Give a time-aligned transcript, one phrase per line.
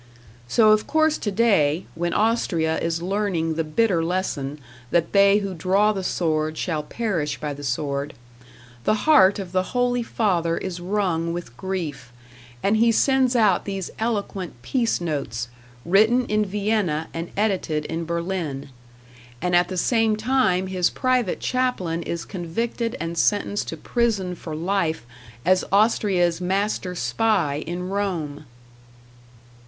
[0.47, 4.57] So of course to day, when Austria is learning the bitter lesson
[4.89, 8.15] that they who draw the sword shall perish by the sword,
[8.83, 12.11] the heart of the Holy Father is wrung with grief,
[12.63, 15.49] and he sends out these eloquent peace notes,
[15.85, 18.69] written in Vienna and edited in Berlin.
[19.39, 24.55] And at the same time his private chaplain is convicted and sentenced to prison for
[24.55, 25.05] life
[25.45, 28.45] as Austria's Master Spy in Rome!